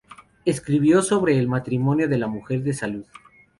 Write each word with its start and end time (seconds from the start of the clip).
Escribió 0.45 1.03
sobre 1.03 1.37
el 1.37 1.47
martirio 1.47 2.07
de 2.07 2.17
la 2.17 2.25
mujer 2.25 2.63
de 2.63 2.73
Saul. 2.73 3.05